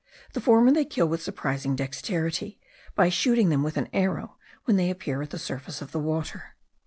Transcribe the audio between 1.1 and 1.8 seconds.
surprising